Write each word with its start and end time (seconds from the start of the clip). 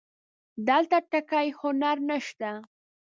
دلته 0.69 0.97
ټکی 1.11 1.47
هنر 1.59 1.97
نه 2.09 2.17
شته 2.27 2.51